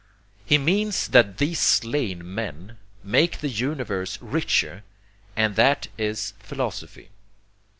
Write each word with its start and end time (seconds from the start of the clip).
He 0.47 0.57
means 0.57 1.09
that 1.09 1.37
these 1.37 1.59
slain 1.59 2.33
men 2.33 2.79
make 3.03 3.37
the 3.37 3.47
universe 3.49 4.17
richer, 4.19 4.83
and 5.35 5.55
that 5.57 5.89
is 5.95 6.33
Philosophy. 6.39 7.09